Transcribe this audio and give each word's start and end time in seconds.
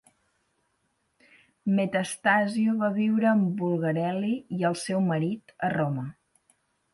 Metastasio 1.79 2.73
va 2.79 2.89
viure 2.95 3.29
amb 3.33 3.53
Bulgarelli 3.61 4.33
i 4.61 4.67
el 4.71 4.79
seu 4.87 5.05
marit 5.11 5.55
a 5.69 5.71
Roma. 5.77 6.09